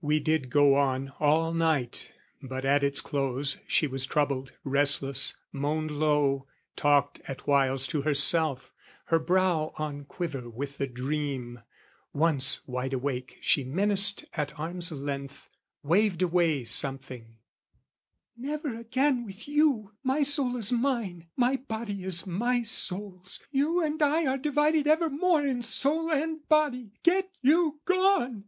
[0.00, 5.90] We did go on all night; but at its close She was troubled, restless, moaned
[5.90, 8.72] low, talked at whiles To herself,
[9.06, 11.58] her brow on quiver with the dream:
[12.12, 15.48] Once, wide awake, she menaced, at arms' length
[15.82, 17.34] Waved away something
[18.36, 19.94] "Never again with you!
[20.04, 25.10] "My soul is mine, my body is my soul's: "You and I are divided ever
[25.10, 28.44] more "In soul and body: get you gone!"